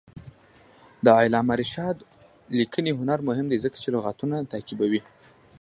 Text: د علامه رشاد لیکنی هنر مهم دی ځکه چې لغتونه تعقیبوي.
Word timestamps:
د 1.05 1.07
علامه 1.19 1.53
رشاد 1.61 1.97
لیکنی 2.57 2.91
هنر 2.99 3.19
مهم 3.29 3.45
دی 3.51 3.57
ځکه 3.63 3.77
چې 3.83 3.89
لغتونه 3.95 4.35
تعقیبوي. 4.51 5.01